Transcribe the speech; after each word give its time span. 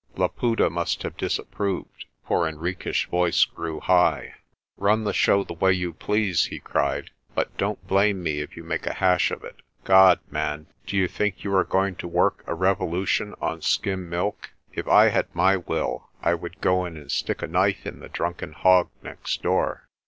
Laputa 0.15 0.67
must 0.67 1.03
have 1.03 1.15
disapproved, 1.15 2.05
for 2.27 2.47
Henriques' 2.47 3.03
voice 3.03 3.45
grew 3.45 3.79
high. 3.79 4.33
THE 4.75 4.79
STORE 4.81 4.89
AT 4.89 4.93
UMVELOS' 4.93 5.27
119 5.27 5.33
"Run 5.37 5.41
the 5.43 5.43
show 5.43 5.43
the 5.43 5.63
way 5.63 5.73
you 5.73 5.93
please," 5.93 6.45
he 6.45 6.59
cried; 6.59 7.11
"but 7.35 7.55
don't 7.57 7.87
blame 7.87 8.23
me 8.23 8.39
if 8.39 8.57
you 8.57 8.63
make 8.63 8.87
a 8.87 8.95
hash 8.95 9.29
of 9.29 9.43
it. 9.43 9.57
God, 9.83 10.19
man, 10.31 10.65
do 10.87 10.97
you 10.97 11.07
think 11.07 11.43
you 11.43 11.55
are 11.55 11.63
going 11.63 11.95
to 11.97 12.07
work 12.07 12.43
a 12.47 12.55
revolution 12.55 13.35
on 13.41 13.61
skim 13.61 14.09
milk? 14.09 14.49
If 14.73 14.87
I 14.87 15.09
had 15.09 15.27
my 15.35 15.57
will 15.57 16.09
I 16.23 16.33
would 16.33 16.61
go 16.61 16.83
in 16.85 16.97
and 16.97 17.11
stick 17.11 17.43
a 17.43 17.47
knife 17.47 17.85
in 17.85 17.99
the 17.99 18.09
drunken 18.09 18.53
hog 18.53 18.89
next 19.03 19.43
door." 19.43 19.87